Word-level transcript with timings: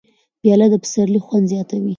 پیاله 0.41 0.67
د 0.71 0.75
پسرلي 0.83 1.19
خوند 1.25 1.45
زیاتوي. 1.51 1.89